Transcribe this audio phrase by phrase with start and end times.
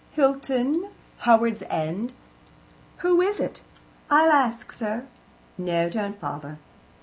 [0.13, 0.89] Hilton.
[1.29, 2.13] Howards End.
[3.05, 3.61] Who is it?"
[4.09, 5.05] "I'll ask, sir."
[5.59, 6.57] "No, don't bother."